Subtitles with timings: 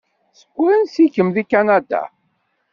[0.39, 2.03] Seg wansi-kem deg Kanada?